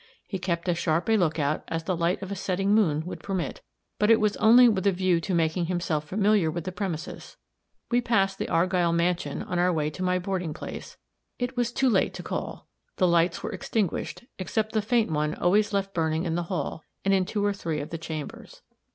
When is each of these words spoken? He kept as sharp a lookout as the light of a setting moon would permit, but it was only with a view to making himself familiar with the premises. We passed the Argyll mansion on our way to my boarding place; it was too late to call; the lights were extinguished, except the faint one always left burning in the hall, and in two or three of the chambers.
He 0.25 0.39
kept 0.39 0.67
as 0.67 0.79
sharp 0.79 1.07
a 1.09 1.15
lookout 1.15 1.63
as 1.67 1.83
the 1.83 1.95
light 1.95 2.23
of 2.23 2.31
a 2.31 2.35
setting 2.35 2.73
moon 2.73 3.05
would 3.05 3.19
permit, 3.21 3.61
but 3.99 4.09
it 4.09 4.19
was 4.19 4.35
only 4.37 4.67
with 4.67 4.87
a 4.87 4.91
view 4.91 5.21
to 5.21 5.35
making 5.35 5.67
himself 5.67 6.05
familiar 6.07 6.49
with 6.49 6.63
the 6.63 6.71
premises. 6.71 7.37
We 7.91 8.01
passed 8.01 8.39
the 8.39 8.49
Argyll 8.49 8.93
mansion 8.93 9.43
on 9.43 9.59
our 9.59 9.71
way 9.71 9.91
to 9.91 10.01
my 10.01 10.17
boarding 10.17 10.55
place; 10.55 10.97
it 11.37 11.55
was 11.55 11.71
too 11.71 11.87
late 11.87 12.15
to 12.15 12.23
call; 12.23 12.67
the 12.95 13.07
lights 13.07 13.43
were 13.43 13.51
extinguished, 13.51 14.25
except 14.39 14.71
the 14.73 14.81
faint 14.81 15.11
one 15.11 15.35
always 15.35 15.71
left 15.71 15.93
burning 15.93 16.25
in 16.25 16.33
the 16.33 16.49
hall, 16.49 16.83
and 17.05 17.13
in 17.13 17.23
two 17.23 17.45
or 17.45 17.53
three 17.53 17.79
of 17.79 17.91
the 17.91 17.99
chambers. 17.99 18.63